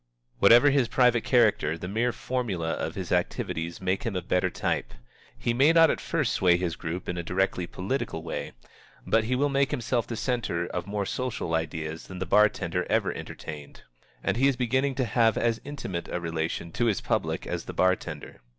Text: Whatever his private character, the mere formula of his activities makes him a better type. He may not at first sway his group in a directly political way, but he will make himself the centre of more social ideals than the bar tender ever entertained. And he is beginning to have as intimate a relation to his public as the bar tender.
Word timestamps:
Whatever 0.39 0.71
his 0.71 0.87
private 0.87 1.23
character, 1.23 1.77
the 1.77 1.87
mere 1.87 2.11
formula 2.11 2.71
of 2.71 2.95
his 2.95 3.11
activities 3.11 3.79
makes 3.79 4.03
him 4.03 4.15
a 4.15 4.21
better 4.23 4.49
type. 4.49 4.95
He 5.37 5.53
may 5.53 5.71
not 5.73 5.91
at 5.91 6.01
first 6.01 6.33
sway 6.33 6.57
his 6.57 6.75
group 6.75 7.07
in 7.07 7.19
a 7.19 7.23
directly 7.23 7.67
political 7.67 8.23
way, 8.23 8.53
but 9.05 9.25
he 9.25 9.35
will 9.35 9.47
make 9.49 9.69
himself 9.69 10.07
the 10.07 10.15
centre 10.15 10.65
of 10.65 10.87
more 10.87 11.05
social 11.05 11.53
ideals 11.53 12.07
than 12.07 12.17
the 12.17 12.25
bar 12.25 12.49
tender 12.49 12.83
ever 12.89 13.13
entertained. 13.13 13.83
And 14.23 14.37
he 14.37 14.47
is 14.47 14.55
beginning 14.55 14.95
to 14.95 15.05
have 15.05 15.37
as 15.37 15.61
intimate 15.63 16.07
a 16.09 16.19
relation 16.19 16.71
to 16.71 16.85
his 16.85 16.99
public 16.99 17.45
as 17.45 17.65
the 17.65 17.73
bar 17.73 17.95
tender. 17.95 18.41